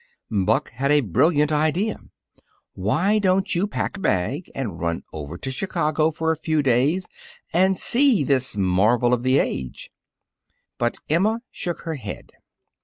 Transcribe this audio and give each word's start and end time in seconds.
Buck 0.31 0.71
had 0.71 0.89
a 0.89 1.01
brilliant 1.01 1.51
idea. 1.51 1.99
"Why 2.73 3.19
don't 3.19 3.53
you 3.53 3.67
pack 3.67 3.97
a 3.97 3.99
bag 3.99 4.49
and 4.55 4.79
run 4.79 5.03
over 5.13 5.37
to 5.37 5.51
Chicago 5.51 6.09
for 6.09 6.31
a 6.31 6.35
few 6.37 6.63
days 6.63 7.05
and 7.53 7.77
see 7.77 8.23
this 8.23 8.57
marvel 8.57 9.13
of 9.13 9.21
the 9.21 9.37
age?" 9.37 9.91
But 10.79 10.97
Emma 11.07 11.43
shook 11.51 11.81
her 11.81 11.93
head. 11.97 12.31